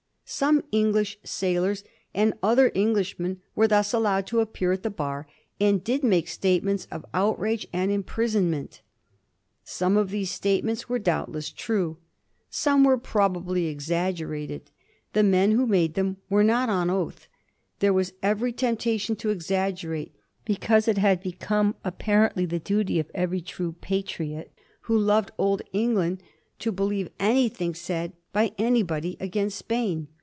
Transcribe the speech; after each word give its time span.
Some 0.33 0.63
English 0.71 1.17
sailors 1.25 1.83
and 2.13 2.33
other 2.41 2.71
Englishmen 2.73 3.41
were 3.53 3.67
thus 3.67 3.91
allowed 3.93 4.25
to 4.27 4.39
appear 4.39 4.71
at 4.71 4.81
the 4.81 4.89
bar, 4.89 5.27
and 5.59 5.83
did 5.83 6.05
make 6.05 6.29
statements 6.29 6.87
of 6.89 7.05
outrage 7.13 7.67
and 7.73 7.91
imprison 7.91 8.49
ment. 8.49 8.79
Some 9.65 9.97
of 9.97 10.09
these 10.09 10.31
statements 10.31 10.87
were 10.87 10.99
doubtless 10.99 11.49
true, 11.49 11.97
some 12.49 12.85
were 12.85 12.97
probably 12.97 13.65
exaggerated; 13.65 14.71
the 15.11 15.21
men 15.21 15.51
who 15.51 15.67
made 15.67 15.95
them 15.95 16.15
were 16.29 16.45
not 16.45 16.69
on 16.69 16.89
oath; 16.89 17.27
there 17.79 17.91
was 17.91 18.13
every 18.23 18.53
temptation 18.53 19.17
to 19.17 19.35
exagger 19.35 19.99
ate, 19.99 20.15
because 20.45 20.87
it 20.87 20.97
had 20.97 21.21
become 21.21 21.75
apparently 21.83 22.45
the 22.45 22.57
duty 22.57 23.01
of 23.01 23.11
every 23.13 23.41
true 23.41 23.75
Patriot 23.81 24.53
who 24.83 24.97
loved 24.97 25.31
old 25.37 25.61
England 25.73 26.23
to 26.59 26.71
believe 26.71 27.09
anything 27.19 27.75
said 27.75 28.13
by 28.31 28.53
anybody 28.57 29.17
against 29.19 29.57
Spain. 29.57 30.07